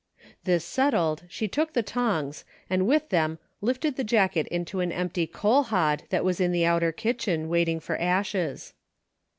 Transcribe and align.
This 0.45 0.65
settled, 0.65 1.21
she 1.29 1.47
took 1.47 1.73
the 1.73 1.83
tongs, 1.83 2.43
and 2.71 2.87
with 2.87 3.09
them 3.09 3.37
lifted 3.61 3.97
the 3.97 4.03
jacket 4.03 4.47
into 4.47 4.79
an 4.79 4.91
empty 4.91 5.27
coal 5.27 5.61
hod 5.61 6.05
that 6.09 6.25
was 6.25 6.41
in 6.41 6.51
the 6.51 6.65
outer 6.65 6.91
kitchen 6.91 7.47
waiting 7.49 7.79
for 7.79 7.95
ashes. 7.99 8.73